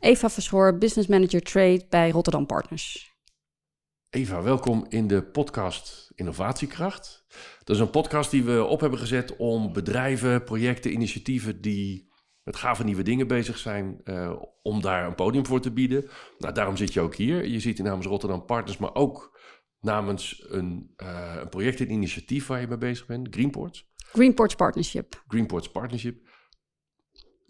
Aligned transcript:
Eva 0.00 0.30
Verschoor, 0.30 0.78
Business 0.78 1.08
Manager 1.08 1.42
Trade 1.42 1.86
bij 1.88 2.10
Rotterdam 2.10 2.46
Partners. 2.46 3.14
Eva, 4.10 4.42
welkom 4.42 4.86
in 4.88 5.06
de 5.06 5.22
podcast 5.22 6.12
Innovatiekracht. 6.14 7.24
Dat 7.64 7.76
is 7.76 7.82
een 7.82 7.90
podcast 7.90 8.30
die 8.30 8.44
we 8.44 8.64
op 8.64 8.80
hebben 8.80 8.98
gezet 8.98 9.36
om 9.36 9.72
bedrijven, 9.72 10.44
projecten, 10.44 10.92
initiatieven 10.92 11.60
die 11.60 12.12
met 12.42 12.56
gave 12.56 12.84
nieuwe 12.84 13.02
dingen 13.02 13.26
bezig 13.26 13.58
zijn, 13.58 14.00
uh, 14.04 14.42
om 14.62 14.82
daar 14.82 15.06
een 15.06 15.14
podium 15.14 15.46
voor 15.46 15.60
te 15.60 15.72
bieden. 15.72 16.08
Nou, 16.38 16.54
daarom 16.54 16.76
zit 16.76 16.92
je 16.92 17.00
ook 17.00 17.14
hier. 17.14 17.46
Je 17.46 17.60
ziet 17.60 17.78
in 17.78 17.84
namens 17.84 18.06
Rotterdam 18.06 18.44
Partners, 18.44 18.78
maar 18.78 18.94
ook 18.94 19.38
namens 19.80 20.44
een, 20.48 20.94
uh, 20.96 21.34
een 21.40 21.48
project 21.48 21.80
en 21.80 21.90
initiatief 21.90 22.46
waar 22.46 22.60
je 22.60 22.66
mee 22.66 22.78
bezig 22.78 23.06
bent, 23.06 23.28
Greenports. 23.30 23.88
Greenports 23.94 24.54
Partnership. 24.54 25.22
Greenports 25.26 25.70
Partnership. 25.70 26.28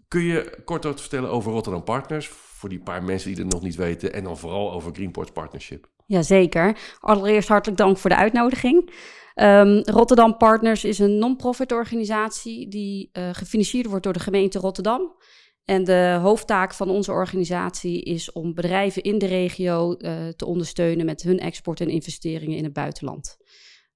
Kun 0.07 0.21
je 0.21 0.61
kort 0.65 0.83
wat 0.83 1.01
vertellen 1.01 1.29
over 1.29 1.51
Rotterdam 1.51 1.83
Partners, 1.83 2.27
voor 2.27 2.69
die 2.69 2.79
paar 2.79 3.03
mensen 3.03 3.33
die 3.33 3.43
het 3.43 3.53
nog 3.53 3.61
niet 3.61 3.75
weten, 3.75 4.13
en 4.13 4.23
dan 4.23 4.37
vooral 4.37 4.71
over 4.71 4.93
Greenports 4.93 5.31
Partnership? 5.31 5.89
Jazeker. 6.05 6.77
Allereerst 6.99 7.47
hartelijk 7.47 7.77
dank 7.79 7.97
voor 7.97 8.09
de 8.09 8.15
uitnodiging. 8.15 8.93
Um, 9.35 9.81
Rotterdam 9.83 10.37
Partners 10.37 10.83
is 10.83 10.99
een 10.99 11.17
non-profit 11.17 11.71
organisatie 11.71 12.67
die 12.67 13.09
uh, 13.13 13.29
gefinancierd 13.31 13.87
wordt 13.87 14.03
door 14.03 14.13
de 14.13 14.19
gemeente 14.19 14.59
Rotterdam. 14.59 15.15
En 15.63 15.83
de 15.83 16.17
hoofdtaak 16.21 16.73
van 16.73 16.89
onze 16.89 17.11
organisatie 17.11 18.03
is 18.03 18.31
om 18.31 18.53
bedrijven 18.53 19.01
in 19.03 19.17
de 19.17 19.25
regio 19.25 19.95
uh, 19.97 20.27
te 20.27 20.45
ondersteunen 20.45 21.05
met 21.05 21.21
hun 21.21 21.39
export 21.39 21.81
en 21.81 21.89
investeringen 21.89 22.57
in 22.57 22.63
het 22.63 22.73
buitenland. 22.73 23.37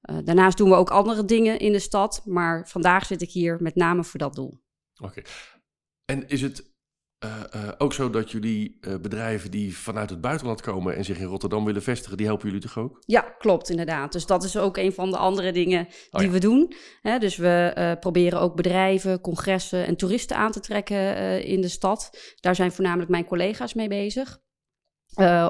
Uh, 0.10 0.18
daarnaast 0.24 0.58
doen 0.58 0.70
we 0.70 0.76
ook 0.76 0.90
andere 0.90 1.26
dingen 1.26 1.60
in 1.60 1.72
de 1.72 1.80
stad, 1.80 2.22
maar 2.26 2.68
vandaag 2.68 3.06
zit 3.06 3.22
ik 3.22 3.32
hier 3.32 3.58
met 3.62 3.76
name 3.76 4.04
voor 4.04 4.20
dat 4.20 4.36
doel. 4.36 4.60
Oké. 5.04 5.22
En 6.06 6.28
is 6.28 6.42
het 6.42 6.72
uh, 7.26 7.44
uh, 7.56 7.70
ook 7.78 7.94
zo 7.94 8.10
dat 8.10 8.32
jullie 8.32 8.78
uh, 8.82 8.96
bedrijven 9.02 9.52
die 9.52 9.78
vanuit 9.78 10.10
het 10.10 10.22
buitenland 10.22 10.62
komen 10.62 10.96
en 10.96 11.06
zich 11.06 11.20
in 11.20 11.26
Rotterdam 11.26 11.66
willen 11.66 11.84
vestigen, 11.84 12.18
die 12.18 12.26
helpen 12.26 12.46
jullie 12.46 12.62
toch 12.62 12.78
ook? 12.78 13.04
Ja, 13.06 13.22
klopt 13.22 13.70
inderdaad. 13.70 14.12
Dus 14.12 14.26
dat 14.26 14.44
is 14.44 14.58
ook 14.58 14.78
een 14.78 14.94
van 14.94 15.12
de 15.12 15.18
andere 15.18 15.52
dingen 15.52 15.86
die 15.88 16.08
oh 16.12 16.22
ja. 16.22 16.30
we 16.30 16.40
doen. 16.40 16.74
Hè, 17.02 17.20
dus 17.20 17.36
we 17.36 17.98
proberen 18.00 18.40
ook 18.40 18.56
bedrijven, 18.56 19.22
congressen 19.22 19.86
en 19.86 19.96
toeristen 19.96 20.38
aan 20.38 20.52
te 20.52 20.60
trekken 20.60 21.44
in 21.44 21.62
de 21.62 21.68
stad. 21.68 22.10
Daar 22.40 22.56
zijn 22.56 22.72
voornamelijk 22.72 23.10
mijn 23.10 23.26
collega's 23.26 23.74
mee 23.74 23.88
bezig. 23.88 24.40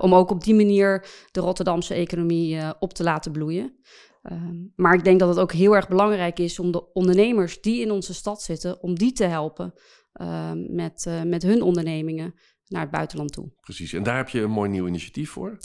om 0.02 0.16
ook 0.16 0.30
op 0.30 0.44
die 0.44 0.56
manier 0.56 1.06
de 1.32 1.40
Rotterdamse 1.40 1.94
economie 1.94 2.60
op 2.80 2.94
te 2.94 3.04
laten 3.04 3.32
bloeien. 3.32 3.80
Ehm, 4.22 4.56
maar 4.76 4.94
ik 4.94 5.04
denk 5.04 5.20
dat 5.20 5.30
het 5.30 5.40
ook 5.40 5.52
heel 5.52 5.76
erg 5.76 5.88
belangrijk 5.88 6.40
is 6.40 6.60
om 6.60 6.72
de 6.72 6.94
ondernemers 6.94 7.62
die 7.62 7.82
in 7.82 7.92
onze 7.92 8.14
stad 8.14 8.42
zitten, 8.42 8.82
om 8.82 8.96
die 8.96 9.12
te 9.12 9.24
helpen. 9.24 9.74
Uh, 10.14 10.52
met, 10.68 11.06
uh, 11.08 11.24
met 11.24 11.44
hun 11.44 11.62
ondernemingen 11.62 12.34
naar 12.68 12.82
het 12.82 12.92
buitenland 12.92 13.32
toe. 13.32 13.52
Precies, 13.62 13.94
en 13.94 14.04
daar 14.04 14.18
heb 14.18 14.30
je 14.30 14.42
een 14.42 14.52
mooi 14.52 14.70
nieuw 14.70 14.88
initiatief 14.88 15.30
voor? 15.30 15.58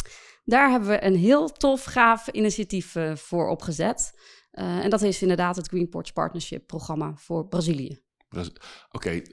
Daar 0.44 0.70
hebben 0.70 0.88
we 0.88 1.04
een 1.04 1.16
heel 1.16 1.48
tof, 1.48 1.84
gaaf 1.84 2.28
initiatief 2.28 2.94
uh, 2.94 3.16
voor 3.16 3.48
opgezet. 3.48 4.12
Uh, 4.52 4.84
en 4.84 4.90
dat 4.90 5.02
is 5.02 5.22
inderdaad 5.22 5.56
het 5.56 5.68
Greenports 5.68 6.12
Partnership 6.12 6.66
programma 6.66 7.16
voor 7.16 7.48
Brazilië. 7.48 8.04
Braz 8.28 8.48
Oké, 8.48 8.58
okay. 8.90 9.26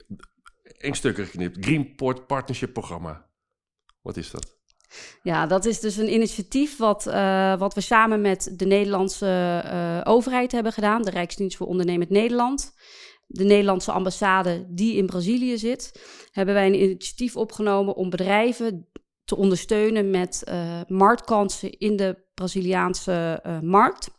één 0.64 0.96
stuk 0.96 1.16
geknipt. 1.16 1.66
Greenport 1.66 2.28
Partnership 2.28 2.74
programma. 2.74 3.30
Wat 4.02 4.18
is 4.18 4.32
dat? 4.32 4.58
Ja, 5.24 5.48
dat 5.48 5.66
is 5.66 5.80
dus 5.80 5.98
een 5.98 6.14
initiatief 6.14 6.78
wat, 6.78 7.08
uh, 7.08 7.58
wat 7.58 7.74
we 7.74 7.82
samen 7.82 8.22
met 8.22 8.54
de 8.56 8.66
Nederlandse 8.66 9.64
uh, 9.66 10.02
overheid 10.04 10.52
hebben 10.52 10.72
gedaan, 10.72 11.02
de 11.02 11.10
Rijksdienst 11.10 11.58
voor 11.58 11.68
Ondernemend 11.68 12.10
Nederland 12.10 12.74
de 13.28 13.44
Nederlandse 13.44 13.92
ambassade 13.92 14.66
die 14.70 14.96
in 14.96 15.06
Brazilië 15.06 15.58
zit, 15.58 16.02
hebben 16.32 16.54
wij 16.54 16.68
een 16.68 16.82
initiatief 16.82 17.38
opgenomen 17.38 17.96
om 17.96 18.10
bedrijven 18.10 18.88
te 19.24 19.36
ondersteunen 19.36 20.10
met 20.10 20.44
uh, 20.48 20.82
marktkansen 20.88 21.72
in 21.72 21.96
de 21.96 22.26
Braziliaanse 22.34 23.44
uh, 23.46 23.60
markt. 23.60 24.10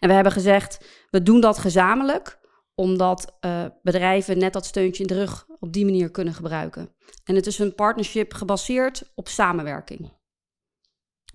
En 0.00 0.08
we 0.08 0.14
hebben 0.14 0.32
gezegd, 0.32 0.86
we 1.10 1.22
doen 1.22 1.40
dat 1.40 1.58
gezamenlijk, 1.58 2.38
omdat 2.74 3.36
uh, 3.40 3.66
bedrijven 3.82 4.38
net 4.38 4.52
dat 4.52 4.66
steuntje 4.66 5.02
in 5.02 5.08
de 5.08 5.14
rug 5.14 5.46
op 5.58 5.72
die 5.72 5.84
manier 5.84 6.10
kunnen 6.10 6.34
gebruiken. 6.34 6.94
En 7.24 7.34
het 7.34 7.46
is 7.46 7.58
een 7.58 7.74
partnership 7.74 8.32
gebaseerd 8.32 9.12
op 9.14 9.28
samenwerking. 9.28 10.12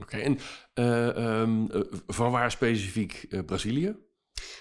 Oké, 0.02 0.18
en 0.18 0.38
um, 0.84 1.68
van 2.08 2.32
waar 2.32 2.52
specifiek 2.52 3.44
Brazilië? 3.46 3.96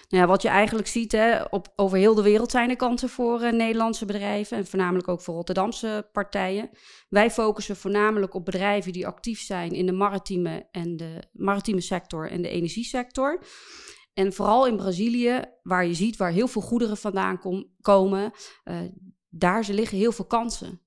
Nou 0.09 0.23
ja, 0.23 0.29
wat 0.29 0.41
je 0.41 0.47
eigenlijk 0.47 0.87
ziet, 0.87 1.11
hè, 1.11 1.43
op, 1.43 1.73
over 1.75 1.97
heel 1.97 2.15
de 2.15 2.21
wereld 2.21 2.51
zijn 2.51 2.69
er 2.69 2.75
kansen 2.75 3.09
voor 3.09 3.41
uh, 3.41 3.51
Nederlandse 3.51 4.05
bedrijven 4.05 4.57
en 4.57 4.67
voornamelijk 4.67 5.07
ook 5.07 5.21
voor 5.21 5.35
Rotterdamse 5.35 6.09
partijen. 6.11 6.69
Wij 7.09 7.31
focussen 7.31 7.75
voornamelijk 7.75 8.33
op 8.33 8.45
bedrijven 8.45 8.93
die 8.93 9.07
actief 9.07 9.41
zijn 9.41 9.71
in 9.71 9.85
de 9.85 9.91
maritieme, 9.91 10.67
en 10.71 10.97
de 10.97 11.23
maritieme 11.31 11.81
sector 11.81 12.31
en 12.31 12.41
de 12.41 12.49
energiesector. 12.49 13.43
En 14.13 14.33
vooral 14.33 14.67
in 14.67 14.75
Brazilië, 14.75 15.41
waar 15.61 15.85
je 15.85 15.93
ziet 15.93 16.17
waar 16.17 16.31
heel 16.31 16.47
veel 16.47 16.61
goederen 16.61 16.97
vandaan 16.97 17.39
kom, 17.39 17.73
komen, 17.81 18.31
uh, 18.63 18.77
daar 19.29 19.65
liggen 19.69 19.97
heel 19.97 20.11
veel 20.11 20.25
kansen. 20.25 20.81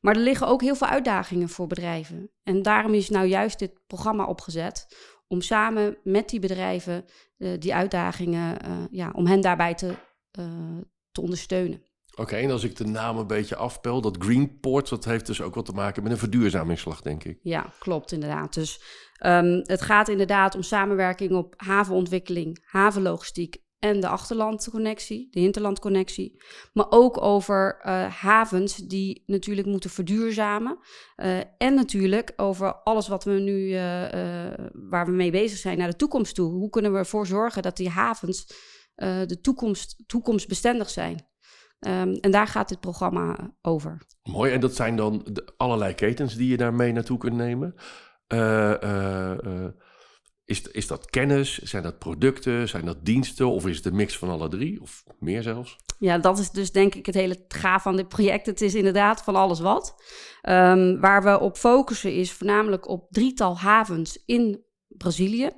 Maar 0.00 0.16
er 0.16 0.22
liggen 0.22 0.46
ook 0.46 0.62
heel 0.62 0.76
veel 0.76 0.86
uitdagingen 0.86 1.48
voor 1.48 1.66
bedrijven. 1.66 2.30
En 2.42 2.62
daarom 2.62 2.94
is 2.94 3.08
nou 3.08 3.26
juist 3.26 3.58
dit 3.58 3.80
programma 3.86 4.26
opgezet 4.26 4.86
om 5.28 5.40
samen 5.40 5.96
met 6.04 6.28
die 6.28 6.40
bedrijven 6.40 7.04
uh, 7.38 7.50
die 7.58 7.74
uitdagingen, 7.74 8.56
uh, 8.66 8.76
ja, 8.90 9.10
om 9.14 9.26
hen 9.26 9.40
daarbij 9.40 9.74
te, 9.74 9.94
uh, 10.38 10.78
te 11.10 11.20
ondersteunen. 11.20 11.82
Oké, 12.10 12.20
okay, 12.20 12.42
en 12.42 12.50
als 12.50 12.64
ik 12.64 12.76
de 12.76 12.86
naam 12.86 13.18
een 13.18 13.26
beetje 13.26 13.56
afpel, 13.56 14.00
dat 14.00 14.16
Greenport, 14.18 14.88
dat 14.88 15.04
heeft 15.04 15.26
dus 15.26 15.40
ook 15.40 15.54
wat 15.54 15.64
te 15.64 15.72
maken 15.72 16.02
met 16.02 16.12
een 16.12 16.18
verduurzamingsslag, 16.18 17.00
denk 17.00 17.24
ik. 17.24 17.38
Ja, 17.42 17.72
klopt 17.78 18.12
inderdaad. 18.12 18.54
Dus 18.54 18.82
um, 19.26 19.62
het 19.64 19.82
gaat 19.82 20.08
inderdaad 20.08 20.54
om 20.54 20.62
samenwerking 20.62 21.32
op 21.32 21.54
havenontwikkeling, 21.56 22.64
havenlogistiek 22.66 23.56
en 23.78 24.00
de 24.00 24.08
achterlandconnectie, 24.08 25.28
de 25.30 25.40
hinterlandconnectie. 25.40 26.42
Maar 26.72 26.86
ook 26.88 27.22
over 27.22 27.80
uh, 27.86 28.12
havens 28.12 28.76
die 28.76 29.22
natuurlijk 29.26 29.66
moeten 29.66 29.90
verduurzamen. 29.90 30.78
Uh, 31.16 31.38
en 31.58 31.74
natuurlijk 31.74 32.32
over 32.36 32.74
alles 32.74 33.08
wat 33.08 33.24
we 33.24 33.32
nu, 33.32 33.58
uh, 33.58 33.80
waar 34.72 35.06
we 35.06 35.12
mee 35.12 35.30
bezig 35.30 35.58
zijn 35.58 35.78
naar 35.78 35.90
de 35.90 35.96
toekomst 35.96 36.34
toe. 36.34 36.50
Hoe 36.50 36.70
kunnen 36.70 36.92
we 36.92 36.98
ervoor 36.98 37.26
zorgen 37.26 37.62
dat 37.62 37.76
die 37.76 37.88
havens 37.88 38.66
de 39.26 39.38
toekomst, 39.40 40.02
toekomstbestendig 40.06 40.90
zijn? 40.90 41.26
Um, 41.86 42.14
en 42.14 42.30
daar 42.30 42.46
gaat 42.46 42.68
dit 42.68 42.80
programma 42.80 43.54
over. 43.62 44.02
Mooi, 44.22 44.52
en 44.52 44.60
dat 44.60 44.74
zijn 44.74 44.96
dan 44.96 45.26
de 45.32 45.52
allerlei 45.56 45.94
ketens 45.94 46.36
die 46.36 46.48
je 46.48 46.56
daarmee 46.56 46.92
naartoe 46.92 47.18
kunt 47.18 47.36
nemen. 47.36 47.74
Is, 50.48 50.62
is 50.62 50.86
dat 50.86 51.10
kennis? 51.10 51.58
Zijn 51.58 51.82
dat 51.82 51.98
producten? 51.98 52.68
Zijn 52.68 52.84
dat 52.84 53.04
diensten? 53.04 53.46
Of 53.46 53.66
is 53.66 53.76
het 53.76 53.86
een 53.86 53.96
mix 53.96 54.18
van 54.18 54.28
alle 54.28 54.48
drie? 54.48 54.80
Of 54.80 55.04
meer 55.18 55.42
zelfs? 55.42 55.76
Ja, 55.98 56.18
dat 56.18 56.38
is 56.38 56.50
dus 56.50 56.72
denk 56.72 56.94
ik 56.94 57.06
het 57.06 57.14
hele 57.14 57.44
gaaf 57.48 57.82
van 57.82 57.96
dit 57.96 58.08
project. 58.08 58.46
Het 58.46 58.60
is 58.60 58.74
inderdaad 58.74 59.22
van 59.22 59.36
alles 59.36 59.60
wat. 59.60 60.02
Um, 60.48 61.00
waar 61.00 61.22
we 61.22 61.40
op 61.40 61.56
focussen 61.56 62.14
is 62.14 62.32
voornamelijk 62.32 62.88
op 62.88 63.06
drietal 63.10 63.58
havens 63.58 64.22
in 64.26 64.64
Brazilië. 64.86 65.50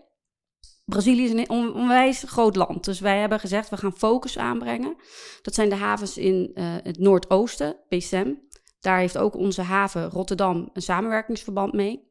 Brazilië 0.85 1.25
is 1.25 1.33
een 1.33 1.51
onwijs 1.51 2.25
groot 2.27 2.57
land. 2.57 2.85
Dus 2.85 3.01
wij 3.01 3.19
hebben 3.19 3.41
gezegd, 3.41 3.69
we 3.69 3.77
gaan 3.77 3.97
focus 3.97 4.39
aanbrengen. 4.39 4.97
Dat 5.43 5.55
zijn 5.55 5.69
de 5.69 5.77
havens 5.77 6.19
in 6.19 6.51
uh, 6.55 6.75
het 6.83 6.99
noordoosten, 6.99 7.77
BSM. 7.89 8.35
Daar 8.81 8.99
heeft 8.99 9.19
ook 9.19 9.35
onze 9.35 9.63
haven 9.63 10.11
Rotterdam 10.11 10.71
een 10.73 10.83
samenwerkingsverband 10.83 11.73
mee. 11.73 12.10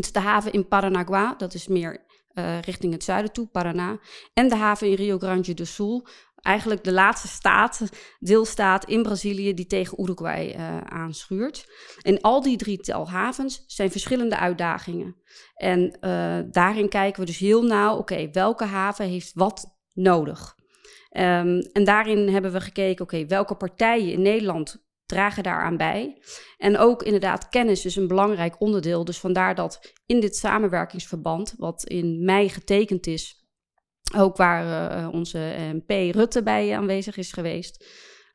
De 0.00 0.20
haven 0.20 0.52
in 0.52 0.68
Paranagua, 0.68 1.34
dat 1.38 1.54
is 1.54 1.66
meer 1.66 2.04
uh, 2.34 2.60
richting 2.60 2.92
het 2.92 3.04
zuiden 3.04 3.32
toe, 3.32 3.46
Paraná. 3.46 4.00
En 4.34 4.48
de 4.48 4.56
haven 4.56 4.88
in 4.88 4.94
Rio 4.94 5.18
Grande 5.18 5.54
do 5.54 5.64
Sul, 5.64 6.06
eigenlijk 6.36 6.84
de 6.84 6.92
laatste 6.92 7.28
staat, 7.28 7.82
deelstaat 8.18 8.84
in 8.84 9.02
Brazilië 9.02 9.54
die 9.54 9.66
tegen 9.66 10.00
Uruguay 10.00 10.54
uh, 10.56 10.80
aanschuurt. 10.80 11.66
En 12.02 12.20
al 12.20 12.42
die 12.42 12.56
drietal 12.56 13.10
havens 13.10 13.64
zijn 13.66 13.90
verschillende 13.90 14.36
uitdagingen. 14.36 15.16
En 15.54 15.98
uh, 16.00 16.38
daarin 16.50 16.88
kijken 16.88 17.20
we 17.20 17.26
dus 17.26 17.38
heel 17.38 17.62
nauw, 17.62 17.96
oké, 17.96 18.30
welke 18.30 18.64
haven 18.64 19.06
heeft 19.06 19.30
wat 19.34 19.78
nodig? 19.92 20.54
Um, 21.10 21.60
en 21.72 21.84
daarin 21.84 22.28
hebben 22.28 22.52
we 22.52 22.60
gekeken, 22.60 23.04
oké, 23.04 23.26
welke 23.26 23.54
partijen 23.54 24.12
in 24.12 24.22
Nederland 24.22 24.85
dragen 25.06 25.42
daaraan 25.42 25.76
bij. 25.76 26.22
En 26.56 26.78
ook 26.78 27.02
inderdaad, 27.02 27.48
kennis 27.48 27.84
is 27.84 27.96
een 27.96 28.08
belangrijk 28.08 28.60
onderdeel. 28.60 29.04
Dus 29.04 29.18
vandaar 29.18 29.54
dat 29.54 29.94
in 30.06 30.20
dit 30.20 30.36
samenwerkingsverband, 30.36 31.54
wat 31.56 31.84
in 31.84 32.24
mei 32.24 32.48
getekend 32.48 33.06
is, 33.06 33.44
ook 34.16 34.36
waar 34.36 34.92
uh, 34.92 35.08
onze 35.12 35.54
MP 35.72 36.14
Rutte 36.14 36.42
bij 36.42 36.76
aanwezig 36.76 37.16
is 37.16 37.32
geweest, 37.32 37.86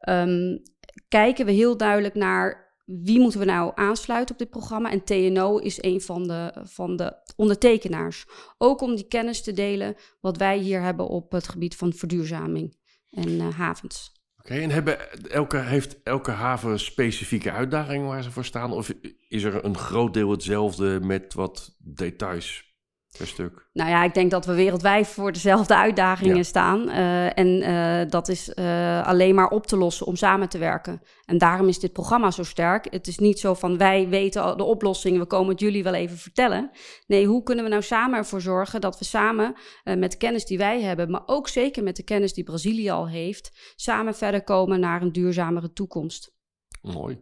um, 0.09 0.62
kijken 1.07 1.45
we 1.45 1.51
heel 1.51 1.77
duidelijk 1.77 2.15
naar 2.15 2.69
wie 2.85 3.19
moeten 3.19 3.39
we 3.39 3.45
nou 3.45 3.71
aansluiten 3.75 4.33
op 4.33 4.39
dit 4.39 4.50
programma? 4.50 4.91
En 4.91 5.03
TNO 5.03 5.57
is 5.57 5.83
een 5.83 6.01
van 6.01 6.27
de, 6.27 6.53
van 6.63 6.95
de 6.95 7.13
ondertekenaars. 7.35 8.25
Ook 8.57 8.81
om 8.81 8.95
die 8.95 9.07
kennis 9.07 9.41
te 9.41 9.53
delen 9.53 9.95
wat 10.19 10.38
wij 10.38 10.57
hier 10.57 10.81
hebben 10.81 11.07
op 11.07 11.31
het 11.31 11.47
gebied 11.47 11.75
van 11.75 11.94
verduurzaming 11.94 12.77
en 13.09 13.29
uh, 13.29 13.57
havens. 13.57 14.20
Oké, 14.41 14.53
en 14.53 14.69
hebben 14.69 15.29
elke, 15.31 15.57
heeft 15.57 16.03
elke 16.03 16.31
haven 16.31 16.79
specifieke 16.79 17.51
uitdagingen 17.51 18.07
waar 18.07 18.23
ze 18.23 18.31
voor 18.31 18.45
staan? 18.45 18.71
Of 18.71 18.93
is 19.27 19.43
er 19.43 19.65
een 19.65 19.77
groot 19.77 20.13
deel 20.13 20.29
hetzelfde 20.29 20.99
met 20.99 21.33
wat 21.33 21.75
details 21.79 22.70
per 23.18 23.28
stuk? 23.28 23.69
Nou 23.74 23.90
ja, 23.90 24.04
ik 24.04 24.13
denk 24.13 24.31
dat 24.31 24.46
we 24.46 24.54
wereldwijd 24.54 25.08
voor 25.08 25.31
dezelfde 25.31 25.75
uitdagingen 25.75 26.46
staan. 26.46 26.90
Uh, 26.90 27.38
en 27.38 27.48
uh, 27.48 28.10
dat 28.10 28.28
is 28.28 28.52
uh, 28.56 29.08
alleen 29.08 29.36
maar 29.36 29.50
op 29.50 29.68
te 29.68 29.78
lossen 29.78 30.06
om 30.06 30.16
samen 30.16 30.50
te 30.50 30.58
werken. 30.58 31.02
En 31.25 31.38
daarom 31.38 31.68
is 31.68 31.80
dit 31.80 31.94
programma 31.94 32.31
zo 32.31 32.44
sterk. 32.44 32.88
Het 32.90 33.08
is 33.08 33.18
niet 33.18 33.40
zo 33.40 33.54
van 33.54 33.78
wij 33.78 34.10
weten 34.10 34.58
de 34.58 34.63
oplossingen, 34.63 35.19
we 35.19 35.25
komen 35.25 35.52
het 35.52 35.60
jullie 35.60 35.84
wel 35.84 35.94
even 35.94 36.18
vertellen. 36.18 36.72
Nee, 37.08 37.25
hoe 37.25 37.44
kunnen 37.44 37.63
we 37.63 37.69
nou 37.69 37.81
samen 37.81 38.18
ervoor 38.18 38.42
zorgen 38.42 38.81
dat 38.81 39.00
we 39.00 39.06
samen 39.06 39.56
met 39.84 40.12
de 40.12 40.18
kennis 40.18 40.46
die 40.46 40.58
wij 40.58 40.81
hebben, 40.81 41.12
maar 41.12 41.24
ook 41.25 41.48
zeker 41.48 41.84
met 41.84 41.96
de 41.96 42.04
kennis 42.04 42.34
die 42.34 42.44
Brazilië 42.44 42.90
al 42.90 43.08
heeft, 43.08 43.74
samen 43.75 44.16
verder 44.16 44.44
komen 44.44 44.80
naar 44.80 45.02
een 45.02 45.12
duurzamere 45.12 45.74
toekomst. 45.74 46.34
Mooi. 46.81 47.19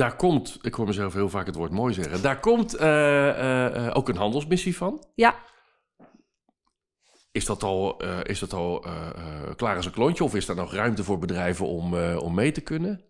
Daar 0.00 0.16
komt, 0.16 0.58
ik 0.62 0.74
hoor 0.74 0.86
mezelf 0.86 1.12
heel 1.12 1.28
vaak 1.28 1.46
het 1.46 1.54
woord 1.54 1.70
mooi 1.70 1.94
zeggen, 1.94 2.22
daar 2.22 2.40
komt 2.40 2.80
uh, 2.80 2.80
uh, 2.82 3.90
ook 3.92 4.08
een 4.08 4.16
handelsmissie 4.16 4.76
van. 4.76 5.04
Ja. 5.14 5.34
Is 7.32 7.44
dat 7.44 7.62
al, 7.62 7.96
is 8.22 8.38
dat 8.38 8.52
al 8.52 8.84
klaar 9.56 9.76
als 9.76 9.86
een 9.86 9.92
klontje 9.92 10.24
of 10.24 10.34
is 10.34 10.48
er 10.48 10.54
nog 10.54 10.74
ruimte 10.74 11.04
voor 11.04 11.18
bedrijven 11.18 11.66
om, 11.66 11.94
om 12.16 12.34
mee 12.34 12.52
te 12.52 12.60
kunnen? 12.60 13.04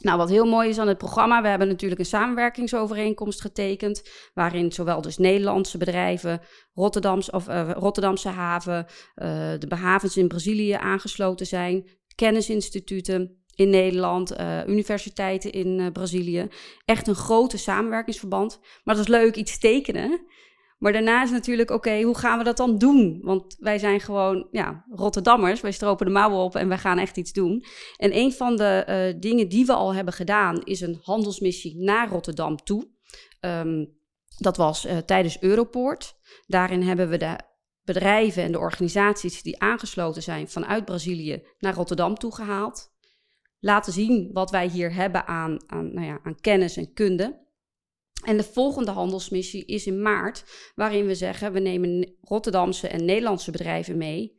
Nou, 0.00 0.18
wat 0.18 0.28
heel 0.28 0.46
mooi 0.46 0.68
is 0.68 0.78
aan 0.78 0.88
het 0.88 0.98
programma, 0.98 1.42
we 1.42 1.48
hebben 1.48 1.68
natuurlijk 1.68 2.00
een 2.00 2.06
samenwerkingsovereenkomst 2.06 3.40
getekend, 3.40 4.02
waarin 4.34 4.72
zowel 4.72 5.00
dus 5.00 5.18
Nederlandse 5.18 5.78
bedrijven, 5.78 6.40
Rotterdamse, 6.72 7.32
of, 7.32 7.46
Rotterdamse 7.72 8.28
haven, 8.28 8.86
de 9.58 9.66
behavens 9.68 10.16
in 10.16 10.28
Brazilië 10.28 10.72
aangesloten 10.72 11.46
zijn, 11.46 11.88
kennisinstituten, 12.14 13.42
in 13.58 13.70
Nederland, 13.70 14.40
uh, 14.40 14.66
universiteiten 14.66 15.52
in 15.52 15.78
uh, 15.78 15.86
Brazilië. 15.92 16.48
Echt 16.84 17.06
een 17.06 17.14
grote 17.14 17.58
samenwerkingsverband. 17.58 18.60
Maar 18.84 18.94
dat 18.94 19.04
is 19.04 19.10
leuk, 19.10 19.36
iets 19.36 19.58
tekenen. 19.58 20.20
Maar 20.78 20.92
daarna 20.92 21.22
is 21.22 21.30
natuurlijk, 21.30 21.70
oké, 21.70 22.02
hoe 22.02 22.18
gaan 22.18 22.38
we 22.38 22.44
dat 22.44 22.56
dan 22.56 22.78
doen? 22.78 23.20
Want 23.22 23.56
wij 23.58 23.78
zijn 23.78 24.00
gewoon 24.00 24.48
ja, 24.50 24.84
Rotterdammers, 24.90 25.60
wij 25.60 25.72
stropen 25.72 26.06
de 26.06 26.12
mouwen 26.12 26.38
op 26.38 26.54
en 26.54 26.68
wij 26.68 26.78
gaan 26.78 26.98
echt 26.98 27.16
iets 27.16 27.32
doen. 27.32 27.64
En 27.96 28.16
een 28.16 28.32
van 28.32 28.56
de 28.56 28.84
uh, 28.88 29.20
dingen 29.20 29.48
die 29.48 29.66
we 29.66 29.72
al 29.72 29.94
hebben 29.94 30.14
gedaan, 30.14 30.62
is 30.64 30.80
een 30.80 30.98
handelsmissie 31.02 31.76
naar 31.76 32.08
Rotterdam 32.08 32.56
toe. 32.56 32.88
Um, 33.40 33.96
dat 34.38 34.56
was 34.56 34.86
tijdens 35.06 35.40
Europoort. 35.40 36.14
Daarin 36.46 36.82
hebben 36.82 37.08
we 37.08 37.16
de 37.16 37.38
bedrijven 37.82 38.42
en 38.42 38.52
de 38.52 38.58
organisaties 38.58 39.42
die 39.42 39.60
aangesloten 39.60 40.22
zijn 40.22 40.48
vanuit 40.48 40.84
Brazilië 40.84 41.42
naar 41.58 41.74
Rotterdam 41.74 42.14
toegehaald 42.14 42.96
laten 43.60 43.92
zien 43.92 44.30
wat 44.32 44.50
wij 44.50 44.68
hier 44.68 44.94
hebben 44.94 45.26
aan, 45.26 45.58
aan, 45.66 45.94
nou 45.94 46.06
ja, 46.06 46.20
aan 46.22 46.40
kennis 46.40 46.76
en 46.76 46.92
kunde. 46.92 47.46
En 48.24 48.36
de 48.36 48.44
volgende 48.44 48.90
handelsmissie 48.90 49.64
is 49.64 49.86
in 49.86 50.02
maart, 50.02 50.44
waarin 50.74 51.06
we 51.06 51.14
zeggen: 51.14 51.52
we 51.52 51.60
nemen 51.60 52.16
Rotterdamse 52.20 52.88
en 52.88 53.04
Nederlandse 53.04 53.50
bedrijven 53.50 53.96
mee 53.96 54.38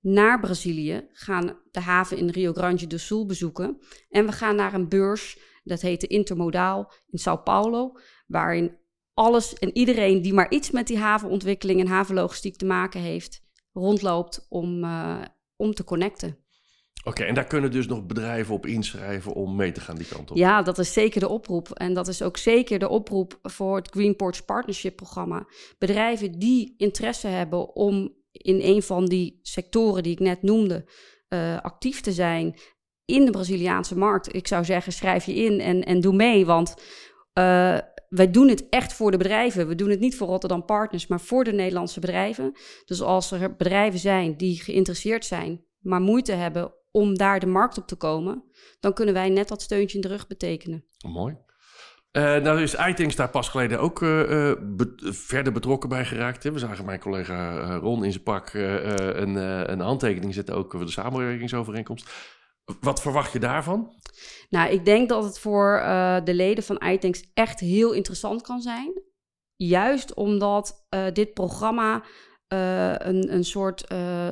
naar 0.00 0.40
Brazilië, 0.40 1.08
gaan 1.12 1.58
de 1.70 1.80
haven 1.80 2.16
in 2.16 2.28
Rio 2.28 2.52
Grande 2.52 2.86
do 2.86 2.96
Sul 2.96 3.26
bezoeken 3.26 3.78
en 4.08 4.26
we 4.26 4.32
gaan 4.32 4.56
naar 4.56 4.74
een 4.74 4.88
beurs, 4.88 5.38
dat 5.64 5.80
heet 5.80 6.00
de 6.00 6.06
Intermodaal 6.06 6.92
in 7.06 7.18
Sao 7.18 7.36
Paulo, 7.36 7.92
waarin 8.26 8.76
alles 9.14 9.54
en 9.54 9.76
iedereen 9.76 10.22
die 10.22 10.34
maar 10.34 10.50
iets 10.50 10.70
met 10.70 10.86
die 10.86 10.98
havenontwikkeling 10.98 11.80
en 11.80 11.86
havenlogistiek 11.86 12.56
te 12.56 12.66
maken 12.66 13.00
heeft, 13.00 13.42
rondloopt 13.72 14.46
om, 14.48 14.84
uh, 14.84 15.22
om 15.56 15.74
te 15.74 15.84
connecten. 15.84 16.45
Oké, 17.06 17.22
en 17.22 17.34
daar 17.34 17.46
kunnen 17.46 17.70
dus 17.70 17.86
nog 17.86 18.06
bedrijven 18.06 18.54
op 18.54 18.66
inschrijven 18.66 19.32
om 19.32 19.56
mee 19.56 19.72
te 19.72 19.80
gaan 19.80 19.96
die 19.96 20.06
kant 20.06 20.30
op? 20.30 20.36
Ja, 20.36 20.62
dat 20.62 20.78
is 20.78 20.92
zeker 20.92 21.20
de 21.20 21.28
oproep. 21.28 21.70
En 21.70 21.94
dat 21.94 22.08
is 22.08 22.22
ook 22.22 22.36
zeker 22.36 22.78
de 22.78 22.88
oproep 22.88 23.38
voor 23.42 23.76
het 23.76 23.88
Greenports 23.90 24.42
Partnership 24.42 24.96
programma. 24.96 25.46
Bedrijven 25.78 26.38
die 26.38 26.74
interesse 26.76 27.26
hebben 27.26 27.74
om 27.74 28.14
in 28.32 28.60
een 28.60 28.82
van 28.82 29.04
die 29.04 29.38
sectoren 29.42 30.02
die 30.02 30.12
ik 30.12 30.18
net 30.18 30.42
noemde 30.42 30.90
uh, 31.28 31.60
actief 31.60 32.00
te 32.00 32.12
zijn 32.12 32.58
in 33.04 33.24
de 33.24 33.30
Braziliaanse 33.30 33.96
markt. 33.96 34.34
Ik 34.34 34.46
zou 34.46 34.64
zeggen, 34.64 34.92
schrijf 34.92 35.24
je 35.24 35.34
in 35.34 35.60
en, 35.60 35.84
en 35.84 36.00
doe 36.00 36.14
mee, 36.14 36.46
want... 36.46 36.74
Uh, 37.38 37.78
wij 38.08 38.30
doen 38.30 38.48
het 38.48 38.68
echt 38.68 38.92
voor 38.92 39.10
de 39.10 39.16
bedrijven. 39.16 39.68
We 39.68 39.74
doen 39.74 39.90
het 39.90 40.00
niet 40.00 40.16
voor 40.16 40.26
Rotterdam 40.26 40.64
Partners, 40.64 41.06
maar 41.06 41.20
voor 41.20 41.44
de 41.44 41.52
Nederlandse 41.52 42.00
bedrijven. 42.00 42.52
Dus 42.84 43.02
als 43.02 43.30
er 43.30 43.56
bedrijven 43.56 43.98
zijn 43.98 44.36
die 44.36 44.60
geïnteresseerd 44.60 45.24
zijn, 45.24 45.64
maar 45.78 46.00
moeite 46.00 46.32
hebben 46.32 46.74
om 46.96 47.16
daar 47.16 47.40
de 47.40 47.46
markt 47.46 47.78
op 47.78 47.86
te 47.86 47.96
komen, 47.96 48.44
dan 48.80 48.92
kunnen 48.92 49.14
wij 49.14 49.28
net 49.28 49.48
dat 49.48 49.62
steuntje 49.62 49.96
in 49.96 50.02
de 50.02 50.08
rug 50.08 50.26
betekenen. 50.26 50.84
mooi. 51.06 51.36
Uh, 52.12 52.22
nou 52.22 52.62
is 52.62 52.74
iThings 52.74 53.16
daar 53.16 53.30
pas 53.30 53.48
geleden 53.48 53.80
ook 53.80 54.00
uh, 54.00 54.52
verder 55.00 55.52
betrokken 55.52 55.88
bij 55.88 56.04
geraakt. 56.04 56.42
Hè? 56.42 56.52
We 56.52 56.58
zagen 56.58 56.84
mijn 56.84 57.00
collega 57.00 57.76
Ron 57.76 58.04
in 58.04 58.12
zijn 58.12 58.22
pak 58.22 58.52
een, 58.52 59.34
een, 59.70 59.80
handtekening 59.80 60.34
zetten, 60.34 60.54
ook 60.54 60.70
voor 60.70 60.84
de 60.84 60.90
samenwerkingsovereenkomst. 60.90 62.10
Wat 62.80 63.00
verwacht 63.00 63.32
je 63.32 63.38
daarvan? 63.38 63.94
Nou, 64.50 64.70
ik 64.70 64.84
denk 64.84 65.08
dat 65.08 65.24
het 65.24 65.38
voor 65.38 65.82
de 66.24 66.34
leden 66.34 66.64
van 66.64 66.82
iThings 66.84 67.30
echt 67.34 67.60
heel 67.60 67.92
interessant 67.92 68.42
kan 68.42 68.60
zijn. 68.60 69.02
Juist 69.56 70.14
omdat 70.14 70.86
dit 71.12 71.34
programma 71.34 72.04
een, 72.48 73.32
een 73.34 73.44
soort 73.44 73.84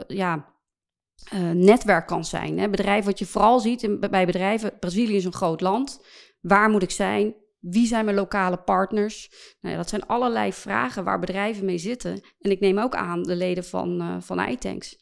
ja, 0.06 0.53
uh, 1.32 1.50
netwerk 1.50 2.06
kan 2.06 2.24
zijn. 2.24 2.58
Hè. 2.58 2.68
Bedrijf, 2.68 3.04
wat 3.04 3.18
je 3.18 3.26
vooral 3.26 3.60
ziet 3.60 4.10
bij 4.10 4.26
bedrijven, 4.26 4.78
Brazilië 4.78 5.16
is 5.16 5.24
een 5.24 5.32
groot 5.32 5.60
land. 5.60 6.04
Waar 6.40 6.70
moet 6.70 6.82
ik 6.82 6.90
zijn? 6.90 7.34
Wie 7.60 7.86
zijn 7.86 8.04
mijn 8.04 8.16
lokale 8.16 8.56
partners? 8.56 9.30
Nou 9.60 9.74
ja, 9.74 9.80
dat 9.80 9.90
zijn 9.90 10.06
allerlei 10.06 10.52
vragen 10.52 11.04
waar 11.04 11.18
bedrijven 11.18 11.64
mee 11.64 11.78
zitten. 11.78 12.20
En 12.40 12.50
ik 12.50 12.60
neem 12.60 12.78
ook 12.78 12.94
aan 12.94 13.22
de 13.22 13.36
leden 13.36 13.64
van, 13.64 14.02
uh, 14.02 14.16
van 14.20 14.48
iTanks. 14.48 14.98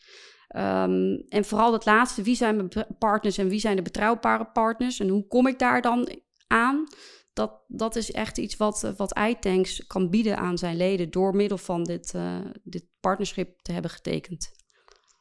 Um, 0.57 1.25
en 1.29 1.45
vooral 1.45 1.71
dat 1.71 1.85
laatste, 1.85 2.23
wie 2.23 2.37
zijn 2.37 2.57
mijn 2.57 2.87
partners 2.99 3.39
en 3.39 3.49
wie 3.49 3.61
zijn 3.61 3.77
de 3.77 3.83
betrouwbare 3.83 4.45
partners? 4.45 5.01
En 5.01 5.09
hoe 5.09 5.27
kom 5.27 5.47
ik 5.47 5.59
daar 5.59 5.83
dan 5.83 6.09
aan? 6.47 6.87
Dat, 7.33 7.65
dat 7.67 7.97
is 7.97 8.11
echt 8.11 8.39
iets 8.39 8.57
wat, 8.57 8.93
wat 8.97 9.19
iTanks 9.19 9.87
kan 9.87 10.11
bieden 10.11 10.37
aan 10.37 10.59
zijn 10.59 10.77
leden 10.77 11.11
door 11.11 11.37
middel 11.37 11.59
van 11.59 11.85
dit, 11.85 12.13
uh, 12.17 12.41
dit 12.63 12.85
partnerschip 13.01 13.61
te 13.63 13.73
hebben 13.73 13.91
getekend. 13.91 14.51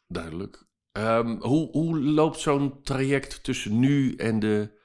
Duidelijk. 0.07 0.69
Um, 0.97 1.41
hoe, 1.41 1.69
hoe 1.71 1.99
loopt 1.99 2.39
zo'n 2.39 2.81
traject 2.83 3.43
tussen 3.43 3.79
nu 3.79 4.15
en 4.15 4.39
de 4.39 4.79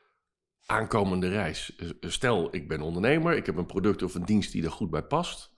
aankomende 0.66 1.28
reis? 1.28 1.76
Eh, 1.76 1.88
stel, 2.00 2.48
ik 2.50 2.68
ben 2.68 2.80
ondernemer, 2.80 3.36
ik 3.36 3.46
heb 3.46 3.56
een 3.56 3.66
product 3.66 4.02
of 4.02 4.14
een 4.14 4.24
dienst 4.24 4.52
die 4.52 4.64
er 4.64 4.70
goed 4.70 4.90
bij 4.90 5.02
past. 5.02 5.54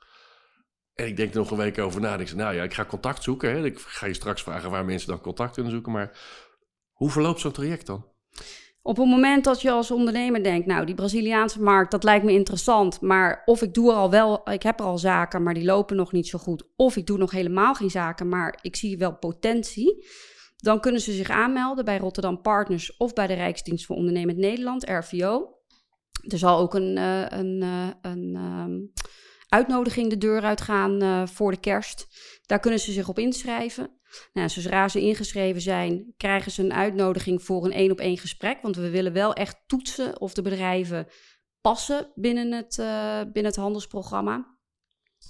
En 0.94 1.06
ik 1.06 1.16
denk 1.16 1.30
er 1.30 1.38
nog 1.38 1.50
een 1.50 1.56
week 1.56 1.78
over 1.78 2.00
na. 2.00 2.16
Ik 2.16 2.28
zeg, 2.28 2.36
nou 2.36 2.54
ja, 2.54 2.62
ik 2.62 2.74
ga 2.74 2.84
contact 2.84 3.22
zoeken. 3.22 3.50
Hè. 3.50 3.64
Ik 3.64 3.78
ga 3.78 4.06
je 4.06 4.14
straks 4.14 4.42
vragen 4.42 4.70
waar 4.70 4.84
mensen 4.84 5.08
dan 5.08 5.20
contact 5.20 5.54
kunnen 5.54 5.72
zoeken. 5.72 5.92
Maar 5.92 6.18
hoe 6.92 7.10
verloopt 7.10 7.40
zo'n 7.40 7.52
traject 7.52 7.86
dan? 7.86 8.06
Op 8.82 8.96
het 8.96 9.06
moment 9.06 9.44
dat 9.44 9.62
je 9.62 9.70
als 9.70 9.90
ondernemer 9.90 10.42
denkt, 10.42 10.66
nou, 10.66 10.86
die 10.86 10.94
Braziliaanse 10.94 11.62
markt, 11.62 11.90
dat 11.90 12.04
lijkt 12.04 12.24
me 12.24 12.32
interessant, 12.32 13.00
maar 13.00 13.42
of 13.44 13.62
ik 13.62 13.74
doe 13.74 13.90
er 13.90 13.96
al 13.96 14.10
wel, 14.10 14.50
ik 14.50 14.62
heb 14.62 14.80
er 14.80 14.86
al 14.86 14.98
zaken, 14.98 15.42
maar 15.42 15.54
die 15.54 15.64
lopen 15.64 15.96
nog 15.96 16.12
niet 16.12 16.28
zo 16.28 16.38
goed, 16.38 16.68
of 16.76 16.96
ik 16.96 17.06
doe 17.06 17.18
nog 17.18 17.30
helemaal 17.30 17.74
geen 17.74 17.90
zaken, 17.90 18.28
maar 18.28 18.58
ik 18.62 18.76
zie 18.76 18.98
wel 18.98 19.16
potentie, 19.16 20.06
dan 20.58 20.80
kunnen 20.80 21.00
ze 21.00 21.12
zich 21.12 21.30
aanmelden 21.30 21.84
bij 21.84 21.98
Rotterdam 21.98 22.40
Partners 22.40 22.96
of 22.96 23.12
bij 23.12 23.26
de 23.26 23.34
Rijksdienst 23.34 23.86
voor 23.86 23.96
Ondernemend 23.96 24.38
Nederland, 24.38 24.88
RVO. 24.88 25.56
Er 26.28 26.38
zal 26.38 26.58
ook 26.58 26.74
een, 26.74 26.96
uh, 26.96 27.28
een, 27.28 27.60
uh, 27.62 27.88
een 28.02 28.36
um, 28.36 28.92
uitnodiging 29.48 30.10
de 30.10 30.18
deur 30.18 30.42
uitgaan 30.42 31.02
uh, 31.02 31.26
voor 31.26 31.50
de 31.50 31.60
kerst. 31.60 32.06
Daar 32.46 32.60
kunnen 32.60 32.80
ze 32.80 32.92
zich 32.92 33.08
op 33.08 33.18
inschrijven. 33.18 33.90
Nou, 34.32 34.48
zodra 34.48 34.88
ze 34.88 35.00
ingeschreven 35.00 35.60
zijn, 35.60 36.14
krijgen 36.16 36.52
ze 36.52 36.62
een 36.62 36.72
uitnodiging 36.72 37.42
voor 37.42 37.64
een 37.64 37.72
één 37.72 37.90
op 37.90 37.98
één 37.98 38.18
gesprek. 38.18 38.62
Want 38.62 38.76
we 38.76 38.90
willen 38.90 39.12
wel 39.12 39.32
echt 39.32 39.62
toetsen 39.66 40.20
of 40.20 40.34
de 40.34 40.42
bedrijven 40.42 41.06
passen 41.60 42.12
binnen 42.14 42.52
het, 42.52 42.76
binnen 43.32 43.52
het 43.52 43.56
handelsprogramma. 43.56 44.57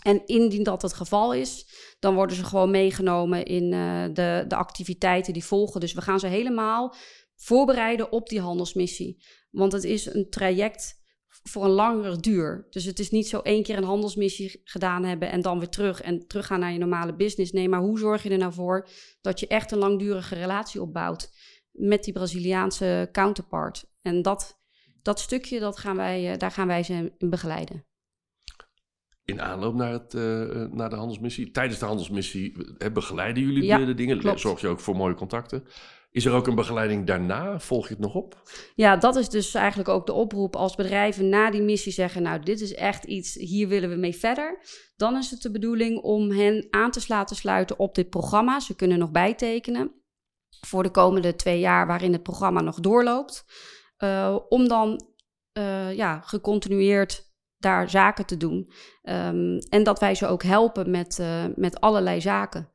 En 0.03 0.27
indien 0.27 0.63
dat 0.63 0.83
het 0.83 0.93
geval 0.93 1.35
is, 1.35 1.67
dan 1.99 2.15
worden 2.15 2.37
ze 2.37 2.45
gewoon 2.45 2.71
meegenomen 2.71 3.45
in 3.45 3.73
uh, 3.73 4.05
de, 4.13 4.45
de 4.49 4.57
activiteiten 4.57 5.33
die 5.33 5.45
volgen. 5.45 5.81
Dus 5.81 5.93
we 5.93 6.01
gaan 6.01 6.21
ze 6.21 6.27
helemaal 6.27 6.95
voorbereiden 7.37 8.13
op 8.13 8.29
die 8.29 8.41
handelsmissie. 8.41 9.25
Want 9.51 9.73
het 9.73 9.85
is 9.85 10.07
een 10.07 10.31
traject 10.31 10.99
voor 11.43 11.65
een 11.65 11.71
langere 11.71 12.17
duur. 12.17 12.67
Dus 12.71 12.85
het 12.85 12.99
is 12.99 13.11
niet 13.11 13.29
zo 13.29 13.41
één 13.41 13.63
keer 13.63 13.77
een 13.77 13.85
handelsmissie 13.85 14.61
gedaan 14.65 15.05
hebben 15.05 15.31
en 15.31 15.41
dan 15.41 15.59
weer 15.59 15.69
terug 15.69 16.01
en 16.01 16.27
teruggaan 16.27 16.61
naar 16.61 16.73
je 16.73 16.79
normale 16.79 17.15
business. 17.15 17.53
Nee, 17.53 17.69
maar 17.69 17.81
hoe 17.81 17.99
zorg 17.99 18.23
je 18.23 18.31
er 18.31 18.39
nou 18.39 18.53
voor 18.53 18.89
dat 19.21 19.41
je 19.41 19.47
echt 19.47 19.73
een 19.73 19.79
langdurige 19.79 20.35
relatie 20.35 20.83
opbouwt 20.83 21.31
met 21.71 22.05
die 22.05 22.13
Braziliaanse 22.13 23.09
counterpart? 23.13 23.85
En 24.03 24.23
dat, 24.23 24.61
dat 25.03 25.21
stukje, 25.21 25.61
dat 25.61 25.79
gaan 25.79 25.97
wij, 25.97 26.33
eh, 26.33 26.39
daar 26.39 26.51
gaan 26.51 26.67
wij 26.67 26.83
ze 26.83 27.13
in 27.19 27.31
begeleiden. 27.31 27.88
In 29.29 29.41
aanloop 29.41 29.75
naar, 29.75 29.93
het, 29.93 30.15
uh, 30.15 30.23
naar 30.71 30.91
de 30.91 30.97
handelsmissie, 30.97 31.51
tijdens 31.51 31.79
de 31.79 31.85
handelsmissie 31.85 32.57
begeleiden 32.93 33.43
jullie 33.43 33.65
ja, 33.65 33.79
de, 33.79 33.95
dingen? 33.95 34.19
Klopt. 34.19 34.41
Zorg 34.41 34.61
je 34.61 34.69
ook 34.69 34.81
voor 34.81 34.97
mooie 34.97 35.15
contacten? 35.15 35.65
Is 36.11 36.25
er 36.25 36.33
ook 36.33 36.47
een 36.47 36.55
begeleiding 36.55 37.07
daarna? 37.07 37.59
Volg 37.59 37.89
je 37.89 37.95
het 37.95 38.03
nog 38.03 38.15
op? 38.15 38.43
Ja, 38.75 38.97
dat 38.97 39.17
is 39.17 39.29
dus 39.29 39.55
eigenlijk 39.55 39.89
ook 39.89 40.07
de 40.07 40.13
oproep 40.13 40.57
als 40.57 40.75
bedrijven 40.75 41.29
na 41.29 41.51
die 41.51 41.63
missie 41.63 41.93
zeggen: 41.93 42.23
Nou, 42.23 42.43
dit 42.43 42.61
is 42.61 42.75
echt 42.75 43.05
iets, 43.05 43.35
hier 43.35 43.69
willen 43.69 43.91
we 43.91 43.97
mee 43.97 44.17
verder. 44.17 44.61
Dan 44.97 45.17
is 45.17 45.31
het 45.31 45.43
de 45.43 45.51
bedoeling 45.51 45.99
om 45.99 46.31
hen 46.31 46.67
aan 46.71 46.91
te 46.91 47.05
laten 47.09 47.37
sluiten 47.37 47.79
op 47.79 47.95
dit 47.95 48.11
programma. 48.11 48.61
Ze 48.61 48.77
kunnen 48.77 48.99
nog 48.99 49.11
bijtekenen 49.11 49.93
voor 50.61 50.83
de 50.83 50.91
komende 50.91 51.37
twee 51.37 51.59
jaar 51.59 51.87
waarin 51.87 52.13
het 52.13 52.23
programma 52.23 52.61
nog 52.61 52.81
doorloopt. 52.81 53.45
Uh, 53.99 54.37
om 54.49 54.69
dan 54.69 55.01
uh, 55.59 55.97
ja, 55.97 56.21
gecontinueerd 56.21 57.28
daar 57.59 57.91
zaken 57.91 58.27
te 58.27 58.37
doen. 58.37 58.73
Um, 59.03 59.59
en 59.59 59.83
dat 59.83 60.01
wij 60.01 60.15
ze 60.15 60.27
ook 60.27 60.43
helpen 60.43 60.91
met, 60.91 61.19
uh, 61.21 61.45
met 61.55 61.81
allerlei 61.81 62.21
zaken. 62.21 62.69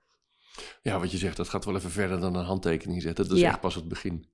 Ja, 0.82 1.00
wat 1.00 1.12
je 1.12 1.18
zegt, 1.18 1.38
dat 1.38 1.50
gaat 1.50 1.66
wel 1.66 1.76
even 1.76 1.92
verder 1.92 2.20
dan 2.20 2.36
een 2.36 2.46
handtekening 2.46 3.02
zetten. 3.02 3.28
Dat 3.28 3.38
is 3.38 3.44
echt 3.44 3.60
pas 3.60 3.76
het 3.76 3.88
begin. 3.88 4.32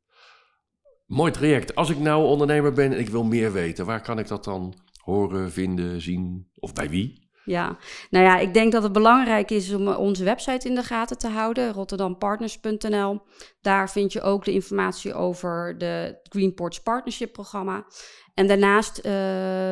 Mooi 1.06 1.32
traject. 1.32 1.75
Als 1.75 1.89
ik 1.89 1.98
nou 1.98 2.25
ondernemer 2.25 2.74
ben 2.74 2.91
en 2.91 3.00
ik 3.00 3.10
wil 3.10 3.24
meer 3.24 3.51
weten, 3.51 3.86
waar 3.86 4.01
kan 4.01 4.20
ik 4.20 4.27
dat 4.27 4.44
dan 4.44 4.74
horen, 4.98 5.51
vinden, 5.51 6.01
zien 6.01 6.51
of 6.56 6.74
bij 6.74 6.89
wie? 6.89 7.28
Ja, 7.46 7.77
nou 8.10 8.25
ja, 8.25 8.38
ik 8.38 8.53
denk 8.53 8.72
dat 8.72 8.84
het 8.84 8.91
belangrijk 8.91 9.51
is 9.51 9.74
om 9.74 9.88
onze 9.88 10.24
website 10.24 10.67
in 10.67 10.75
de 10.75 10.84
gaten 10.84 11.17
te 11.17 11.27
houden, 11.27 11.74
rotterdampartners.nl. 11.74 13.22
Daar 13.62 13.89
vind 13.89 14.13
je 14.13 14.22
ook 14.22 14.46
de 14.46 14.51
informatie 14.51 15.13
over 15.13 15.77
de 15.77 16.19
Greenports 16.24 16.81
Partnership 16.81 17.34
programma. 17.34 17.86
En 18.34 18.48
daarnaast 18.48 18.98
uh, 18.98 19.03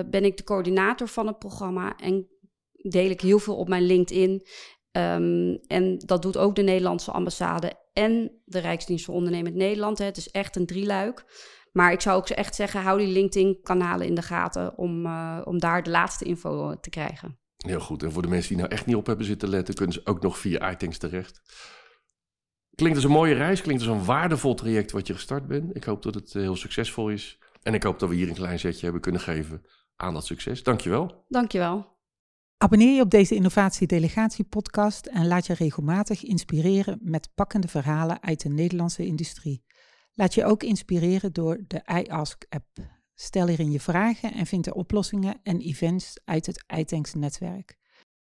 ben 0.09 0.25
ik 0.25 0.37
de 0.37 0.43
coördinator 0.43 1.07
van 1.07 1.27
het 1.27 1.39
programma 1.39 1.95
en 1.95 2.27
deel 2.71 3.09
ik 3.09 3.21
heel 3.21 3.39
veel 3.39 3.55
op 3.55 3.67
mijn 3.67 3.85
LinkedIn. 3.85 4.47
Um, 4.91 5.59
en 5.67 5.97
dat 5.97 6.21
doet 6.21 6.37
ook 6.37 6.55
de 6.55 6.61
Nederlandse 6.61 7.11
ambassade 7.11 7.73
en 7.93 8.41
de 8.45 8.59
Rijksdienst 8.59 9.05
voor 9.05 9.15
Ondernemend 9.15 9.55
Nederland. 9.55 9.97
Hè. 9.97 10.05
Het 10.05 10.17
is 10.17 10.31
echt 10.31 10.55
een 10.55 10.65
drieluik. 10.65 11.25
Maar 11.71 11.91
ik 11.91 12.01
zou 12.01 12.17
ook 12.17 12.29
echt 12.29 12.55
zeggen, 12.55 12.81
hou 12.81 12.97
die 12.97 13.07
LinkedIn-kanalen 13.07 14.07
in 14.07 14.15
de 14.15 14.21
gaten 14.21 14.77
om, 14.77 15.05
uh, 15.05 15.41
om 15.43 15.59
daar 15.59 15.83
de 15.83 15.89
laatste 15.89 16.25
info 16.25 16.79
te 16.79 16.89
krijgen. 16.89 17.39
Heel 17.57 17.79
goed. 17.79 18.03
En 18.03 18.11
voor 18.11 18.21
de 18.21 18.27
mensen 18.27 18.49
die 18.49 18.57
nou 18.57 18.71
echt 18.71 18.85
niet 18.85 18.95
op 18.95 19.05
hebben 19.05 19.25
zitten 19.25 19.49
letten, 19.49 19.73
kunnen 19.73 19.93
ze 19.93 20.05
ook 20.05 20.21
nog 20.21 20.37
via 20.37 20.71
iTunes 20.71 20.97
terecht. 20.97 21.41
Klinkt 22.75 22.95
als 22.95 23.05
een 23.05 23.11
mooie 23.11 23.33
reis, 23.33 23.61
klinkt 23.61 23.87
als 23.87 23.97
een 23.97 24.05
waardevol 24.05 24.53
traject 24.53 24.91
wat 24.91 25.07
je 25.07 25.13
gestart 25.13 25.47
bent. 25.47 25.75
Ik 25.75 25.83
hoop 25.83 26.03
dat 26.03 26.13
het 26.13 26.35
eh, 26.35 26.41
heel 26.41 26.55
succesvol 26.55 27.09
is. 27.09 27.39
En 27.61 27.73
ik 27.73 27.83
hoop 27.83 27.99
dat 27.99 28.09
we 28.09 28.15
hier 28.15 28.27
een 28.27 28.33
klein 28.33 28.59
zetje 28.59 28.83
hebben 28.83 29.01
kunnen 29.01 29.21
geven 29.21 29.65
aan 29.95 30.13
dat 30.13 30.25
succes. 30.25 30.63
Dankjewel. 30.63 31.25
Dankjewel. 31.27 31.95
Abonneer 32.57 32.95
je 32.95 33.01
op 33.01 33.09
deze 33.09 33.35
Innovatie-delegatie-podcast 33.35 35.05
en 35.05 35.27
laat 35.27 35.45
je 35.45 35.53
regelmatig 35.53 36.23
inspireren 36.23 36.99
met 37.01 37.29
pakkende 37.35 37.67
verhalen 37.67 38.21
uit 38.21 38.41
de 38.41 38.49
Nederlandse 38.49 39.05
industrie. 39.05 39.63
Laat 40.13 40.33
je 40.33 40.45
ook 40.45 40.63
inspireren 40.63 41.33
door 41.33 41.63
de 41.67 42.03
iAsk-app. 42.03 42.96
Stel 43.19 43.47
hierin 43.47 43.71
je 43.71 43.79
vragen 43.79 44.33
en 44.33 44.45
vind 44.45 44.65
er 44.67 44.73
oplossingen 44.73 45.39
en 45.43 45.59
events 45.59 46.19
uit 46.25 46.45
het 46.45 46.63
iTanks-netwerk. 46.77 47.77